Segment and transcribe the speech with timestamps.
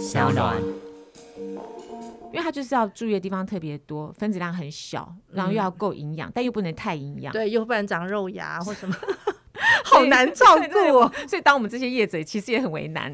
[0.00, 0.56] 小暖。
[2.32, 7.32] 因为它就是要注意的地方特别多，分子量很小，然后又要够营养，但又不能太营养。
[7.32, 8.94] 对，又不能长肉芽或什么，
[9.84, 11.12] 好难照顾哦。
[11.28, 13.12] 所以当我们这些业者其实也很为难。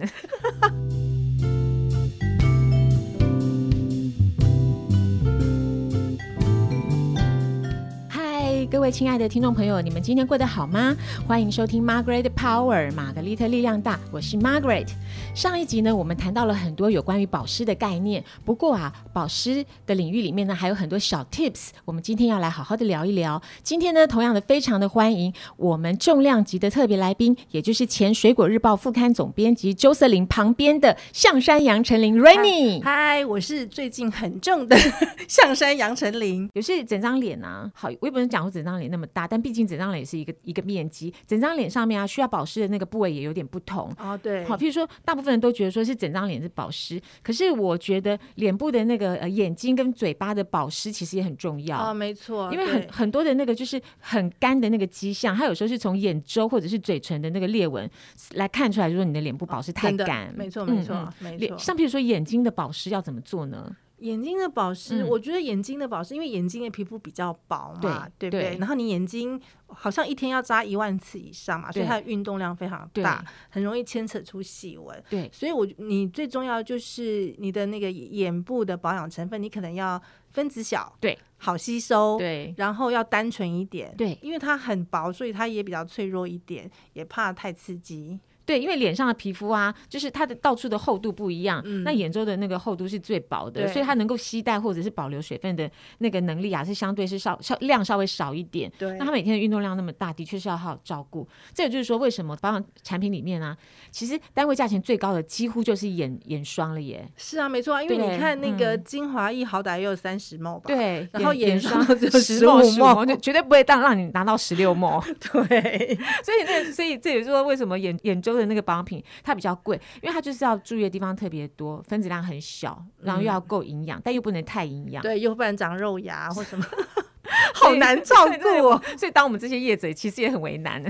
[8.76, 10.94] 各位亲爱的听众朋友，你们今天过得好吗？
[11.26, 14.88] 欢迎收听 Margaret Power 玛格丽特力量大，我是 Margaret。
[15.34, 18.22] 上一集呢，我们谈到了很多有关于保湿的概念。
[18.44, 21.68] 不过啊，保湿的领域里面呢，还有很多小 tips。
[21.86, 23.40] 我们今天要来好好的聊一聊。
[23.62, 32.82] 今天呢，同样的非常的欢迎我们重量级的特别来宾，也就是前《水果日报》副刊总编辑周瑟琳旁边的象山杨丞琳 Rainy。
[32.84, 34.76] 嗨，我是最近很重的
[35.26, 36.50] 象山杨丞琳。
[36.52, 43.90] 也是整张脸啊，好，我也不能讲我整张脸那么大，但毕竟整张脸是一个一个面积，整张脸上面啊，需要保湿的那个部位也有点不同。
[43.98, 51.90] 哦，对，好，譬如说，大部分人都觉得说是整张脸是保湿，可是我觉得脸部的那个呃眼睛跟嘴巴的保湿其实也很重要。
[51.90, 57.88] 哦，没错，因为很很多的那个就是很干的那个迹象，它有时候是从眼周或者是嘴唇的那个裂纹
[58.34, 60.34] 来看出来，就说你的脸部保湿太干。
[60.36, 61.38] 没错，嗯没错嗯，没错。
[61.38, 63.70] 脸像譬如说眼睛的保湿要怎么做呢？
[63.98, 68.54] 眼睛的保湿，嗯我觉得眼睛的保湿，因为眼睛的皮肤比较薄嘛，对对不对？
[68.54, 75.02] 对然后你眼睛好像一天要扎一万次以上嘛，所以它的运动量非常大，很容易牵扯出细纹。
[75.08, 80.00] 对所以我你最重要就是你的那个眼部的保养成分，你可能要
[80.30, 88.20] 分子小，对，好吸收，对然后要单纯一点，对因为它很薄，所以它也比较脆弱一点，也怕太刺激。
[88.46, 98.72] 对，因为脸上的皮肤啊，就是它的到处的厚度不一样，嗯那眼周的那个厚度是最薄的，所以它能够吸带或者是保留水分的那个能力啊，是相对是稍稍量稍微少一点。
[98.78, 101.28] 对那它每天的运动量那么大，的确是要好好照顾。
[101.52, 103.56] 这也就是说，为什么保养产品里面啊，
[103.90, 107.06] 其实单位价钱最高的几乎就是眼眼霜了耶。
[107.16, 110.64] 是啊，没错啊，因为你看那个嗯精华液，好歹也有三十毛吧？
[110.68, 115.02] 对，然后眼眼霜只有十15十毛就绝对不会让让你拿到十六毛。
[115.18, 125.02] 对， 所以那所以这也就是说，为什么眼眼周的那个保养品它比较贵，因为它就是要注意的地方特别多，分子量很小，然后又要够营养，但又不能太营养。
[125.02, 126.64] 对，又不能长肉芽或什么，
[127.54, 128.82] 好难照顾哦。
[128.96, 130.82] 所以当我们这些业者其实也很为难。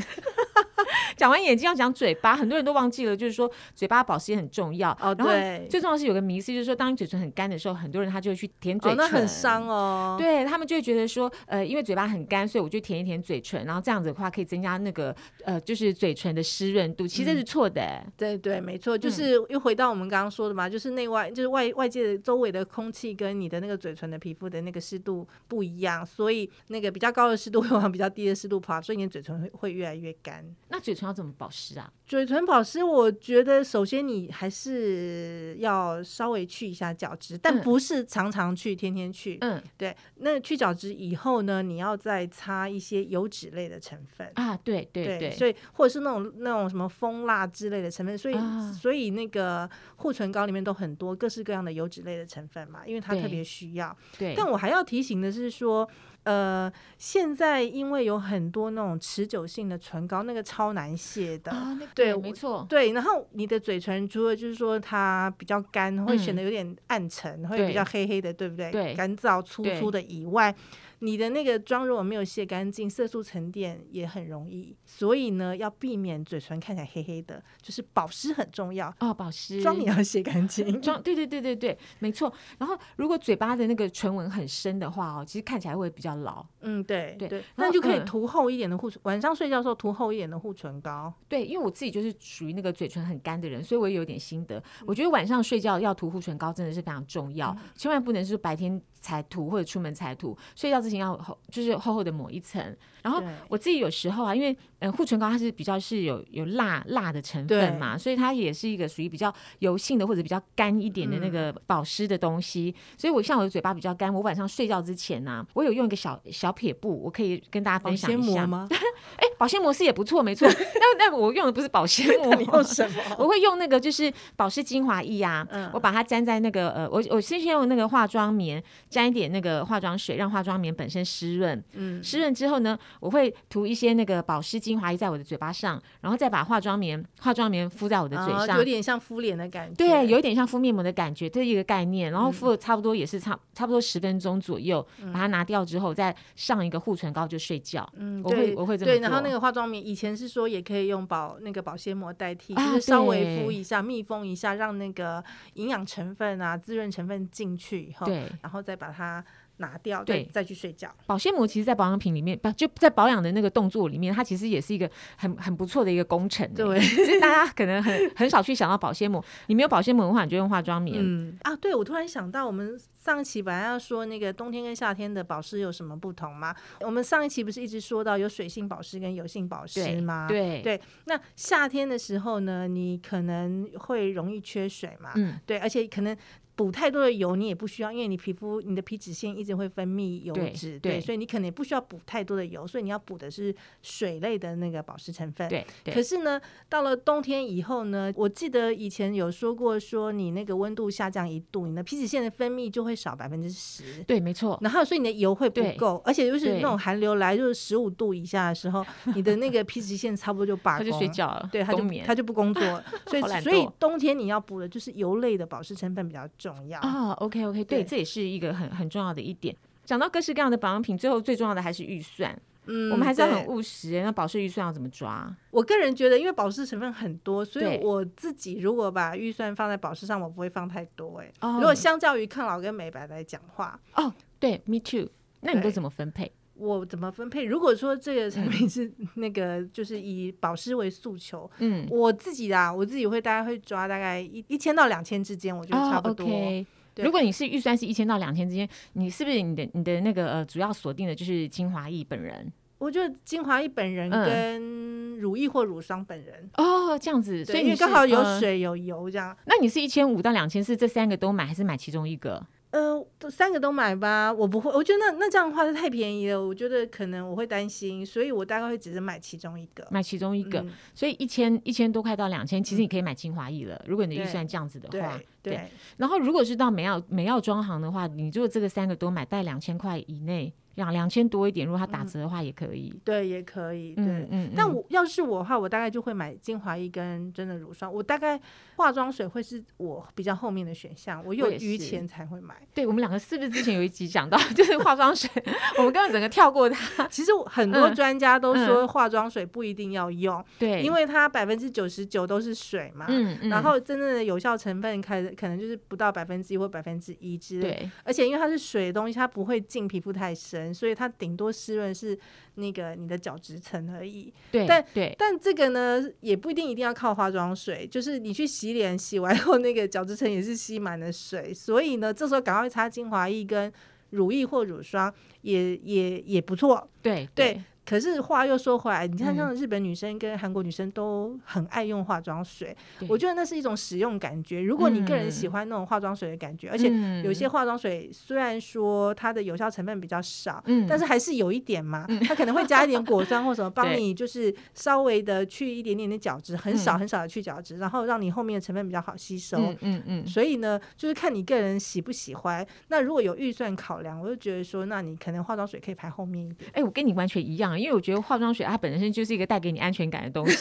[1.16, 4.90] 讲完眼睛要讲嘴巴，很多人都忘记了，就是说嘴巴保湿也很重要。
[5.00, 10.16] 哦然后对最重要是有个迷思，就是说当你嘴唇很干的时候，很多人他就会去舔嘴哦，唇，那很伤哦。
[10.18, 15.14] 对他们就会觉得说，呃，因为嘴巴很干，所以我就舔一舔嘴唇，然后这样子的话可以增加那个
[15.44, 17.06] 呃，就是嘴唇的湿润度。
[17.06, 30.44] 其实这是错的、欸对对，没错，嗯就是又回到我们刚刚说的嘛，就是内外，就是外外界的周围的空气跟你的那个嘴唇的皮肤的那个湿度不一样，所以那个比较高的湿度会往比较低的湿度跑，所以你的嘴唇会会越来越干。
[30.68, 31.92] 那嘴唇要怎么保湿啊？
[32.06, 39.36] 嘴唇保湿，我觉得首先你还是要稍微去一下角质，但嗯不是常常去，天天去。
[39.40, 44.30] 嗯对，那去角质以后呢，你要再擦一些油脂类的成分。
[44.36, 53.96] 啊，对对对，所以或者是那种那种什么蜂蜡之类的成分，所以、啊所以那个护唇膏里面都很多各式各样的油脂类的成分嘛，因为它特别需要。
[54.16, 55.88] 对，但我还要提醒的是说，
[56.26, 61.52] 呃，现在因为有很多那种持久性的唇膏，那个超难卸的。
[61.52, 68.72] 啊，那对没错，对，然后你的嘴唇除了就是说它比较干，会显得有点暗沉，会比较黑黑的，对不对？
[68.72, 70.52] 对干燥粗粗的以外，
[70.98, 74.76] 你的那个妆如果没有卸干净，色素沉淀也很容易。
[74.84, 80.66] 所以呢，要避免嘴唇看起来黑黑的，就是保湿很重要，哦，保湿妆也要卸干净。
[80.82, 82.32] 妆，对对对对对，没错。
[82.58, 86.44] 然后如果嘴巴的那个唇纹很深的话哦，其实看起来会比较老。
[86.60, 91.12] 嗯，对对对，那就可以嗯涂厚一点的护唇，晚上睡觉的时候涂厚一点的护唇膏。
[91.28, 94.62] 对，因为我自己就是属于那个嘴唇很干的人，所以我也有点心得。
[94.86, 102.76] 我觉得晚上睡觉要涂护唇膏真的是非常重要，千万不能是白天才涂或者出门才涂，睡觉之前要厚就是厚厚的抹一层。
[103.02, 112.74] 然后我自己有时候啊，因为呃护唇膏它是比较是有有辣辣的成分嘛，所以它也是一个属于比较油性的或者比较干一点的那个保湿的东西。
[112.98, 118.46] 所以我像我的嘴巴比较干，我晚上睡觉之前呢、我有用一个小小小撇布，我可以跟大家分享一下。
[118.46, 118.68] 吗？
[119.16, 120.46] 哎，保鲜膜是也不错，没错。
[120.78, 123.02] 那那我用的不是保鲜膜，你用什么？
[123.18, 131.62] 我会用那个就是保湿精华液啊，嗯我把它粘在那个呃，我我先先用那个化妆棉沾一点那个化妆水，让化妆棉本身湿润。
[131.72, 138.48] 嗯，湿润之后呢，我会涂一些那个保湿精华液在我的嘴巴上，然后再把化妆棉化妆棉敷在我的嘴上。
[138.48, 139.74] 啊有点像敷脸的感觉。
[139.74, 142.10] 对，有一点像敷面膜的感觉，这是一个概念。
[142.10, 147.88] 嗯然后敷了差不多也是差差不多十分钟左右，把它拿掉之后，再上一个护唇膏就睡觉。
[147.96, 159.24] 嗯，我会对我会这么对，然后那个化妆棉以前是说也可以用保那个保鲜膜代替，啊就是稍微敷一下、密封一下，让那个营养成分啊、滋润成分进去以后，对，然后再把它
[159.58, 160.90] 拿掉，对再再去睡觉。
[161.06, 166.52] 保鲜膜其实，在保养品里面，不就在保养的那个动作里面，它其实也是一个很很不错的一个工程欸。
[166.54, 166.78] 对
[167.20, 169.24] 大家可能很很少去想到保鲜膜。
[169.46, 170.96] 你没有保鲜膜的话，你就用化妆棉。
[170.98, 176.54] 嗯啊，对，我突然想到，我们上一期本来要说那个冬天跟夏天的保湿有什么不同吗？
[176.80, 180.26] 我们上一期不是一直说到有水性保湿跟油性保湿吗？
[180.28, 186.16] 对对那夏天的时候呢，你可能会容易缺水嘛，嗯，对，而且可能
[186.56, 195.46] 补太多的油你也不需要，因为你皮肤你的皮脂腺一直会分泌油对脂，对所以你可能也不需要补太多的油，所以你要补的是水类的那个保湿成分。
[195.48, 204.02] 对可是呢，到了冬天以后呢，我记得以前有说过，说你那个温度下降一度，你的皮脂腺的分泌就会少百分之十。
[204.04, 204.58] 对，没错。
[204.62, 216.80] 然后，所以你的油会不够，而且就是那种寒流来，就是十五度以下的时候，你的那个皮脂腺差不多就罢工，他就睡觉了，对，他就冬眠他就不工作了， 所以所以冬天你要补的就是油类的保湿成分比较重要。
[216.80, 217.12] 啊。
[217.14, 219.54] OK OK，对，对这也是一个很很重要的一点。
[219.84, 222.36] 讲到各式各样的保养品，最后最重要的还是预算。
[222.68, 225.32] 嗯我们还是要很务实，那保湿预算要怎么抓？
[225.52, 235.08] 我个人觉得，因为保湿成分很多，所以我自己如果把预算放在保湿上，我不会放太多、哎、哦如果相较于抗老跟美白来讲话，哦，对，Me too。
[235.42, 236.32] 那你都怎么分配？
[236.58, 237.44] 我怎么分配？
[237.44, 246.24] 如果说这个产品是 那个，就是以保湿为诉求，嗯，我自己啦，我自己会大概会抓大概一一千到两千之间，我觉得差不多。
[246.24, 252.50] 哦 OK，对如果你是预算是一千到两千之间，你是不是你的你的那个呃主要锁定的就是精华液本人？
[252.78, 259.34] 我觉得精华液本人嗯跟乳液或乳霜本人，哦，这样子，所，以你刚好有呃水有油这样。
[259.46, 262.46] 那你是一千五到两千，是这三个都买，还是买其中一个？
[262.70, 269.86] 呃，都三个都买吧，我不会，我觉得那那这样的话太便宜了，我觉得可能我会担心，所以我大概会只是买其中一个。
[269.90, 273.80] 买其中一个，嗯所以一千一千多块到两千，其实你可以买精华液了。
[273.86, 282.94] 如果你的预算这样子的话，对对，然后如果是到美药美药妆行的话，你如果这个三个都买，在两千块以内，两两千多一点，如果它打折的话也可以。
[283.04, 284.04] 对，也可以，对。
[284.04, 287.92] 嗯嗯，嗯但我要是我的话，我大概就会买精华液跟真的乳霜。
[287.92, 288.40] 我大概
[288.76, 292.54] 化妆水会是我比较后面的选项，我有余钱才会买。
[292.72, 295.30] 对我们两个是不是之前有一集讲到， 就是化妆水，
[295.78, 297.06] 我们根本整个跳过它。
[297.08, 303.06] 其实很多嗯专家都说化妆水不一定要用，对，因为它百分之九十九都是水嘛。
[303.08, 312.18] 嗯嗯，然后真正的有效成分开可能就是不到百分之一或百分之一之类，对而且因为它是水的东西，它不会进皮肤太深，所以它顶多湿润是
[312.54, 314.32] 那个你的角质层而已。
[314.50, 323.72] 对，但对但这个呢，也不一定一定要靠化妆水，就是你去洗脸，洗完后那个角质层也是吸满了水，所以呢，这时候赶快擦精华液跟
[324.10, 326.88] 乳液或乳霜也也也不错。
[327.02, 334.60] 对对，可是话又说回来，你看嗯像日本女生跟韩国女生都很爱用化妆水，对我觉得那是一种使用感觉。
[334.60, 349.58] 如果你个人嗯喜欢那种化妆水的感觉，而且嗯有些化妆水虽然说它的有效成分比较少，嗯但是还是有一点嘛，它可能会加一点果酸或什么， 帮你就是稍微的去一点点的角质，很少嗯很少的去角质，然后让你后面的成分比较好吸收。
[349.58, 352.66] 嗯嗯嗯，所以呢，就是看你个人喜不喜欢。
[352.88, 356.68] 那如果有预算考量，我就觉得说，那你可能化妆水可以排后面一点。
[356.74, 360.56] 哎、我跟你完全一样，因为我觉得化妆水它本身就是一个带给你安全感的东西，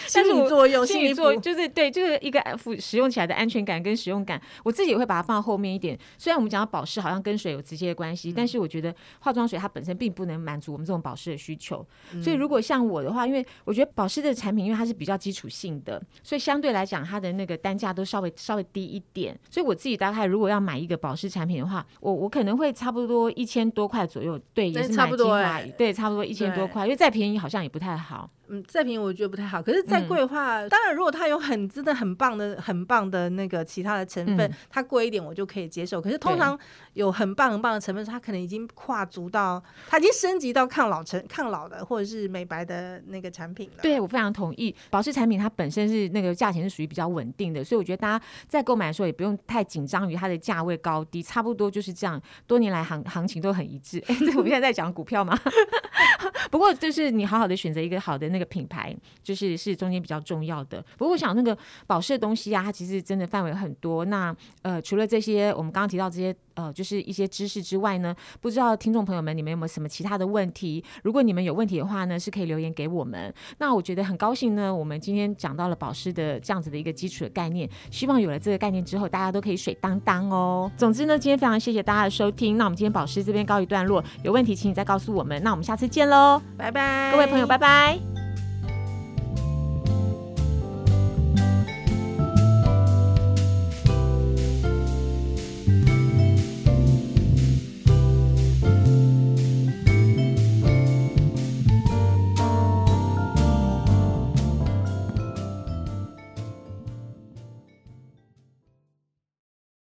[0.08, 5.98] 心理作用，心理作用就是对，就是一个辅使用起来的安全感跟使用感，我自己也会把它放到后面一点。
[6.18, 11.86] 虽然我们讲到保湿好像跟水有直接的关系，但是我觉得化妆水它本身并不能满足我们这种保湿的需求。
[12.22, 19.38] 所以如果像我的话，因为我觉得保湿的产品，因为它是比较基础性的，所以相对来讲它的那个单价都稍微稍微低一点。
[19.50, 28.30] 所以我自己大概如果要买一个保湿产品的话，我我可能会差不多一千多块左右，对，也是买差不多精华欸对，差不多一千多块，因为再便宜好像也不太好。
[28.50, 36.00] 嗯，再便宜我觉得不太好，可是再嗯贵的话，当然如果它有很真的很棒的、很棒的那个其他的成分，嗯它贵一点我就可以接受。
[36.00, 36.58] 可是通常
[36.94, 43.82] 有很棒很棒的成分，它可能已经跨足到，它已经升级到抗老成抗老的或者是美白的那个产品了。
[43.82, 52.20] 对我非常同意，保湿产品它本身是那个价钱是属于比较稳定的，所以我觉得大家在购买的时候也不用太紧张于它的价位高低，差不多就是这样。
[52.48, 54.02] 多年来行行情都很一致。
[54.08, 55.38] 哎，这我们现在在讲股票吗？
[56.50, 60.84] 不过就是你好好的选择一个好的那个品牌，就是是中间比较重要的。
[60.98, 61.56] 不过我想那个
[61.86, 64.04] 保湿的东西啊，它其实真的范围很多。
[64.06, 70.82] 那呃，除了这些我们刚刚提到这些呃，就是一些知识之外呢，不知道听众朋友们你们有没有什么其他的问题？
[71.02, 73.32] 如果你们有问题的话呢，是可以留言给我们。
[73.58, 80.70] 那我觉得很高兴呢，我们今天讲到了保湿的这样子的一个基础的概念，希望有了这个概念之后，大家都可以水当当哦。
[80.76, 82.56] 总之呢，今天非常谢谢大家的收听。
[82.56, 85.42] 那我们今天保湿这边告一段落，有问题请你再告诉我们。
[85.42, 88.29] 那我们下次见喽，拜拜，各位朋友，拜拜。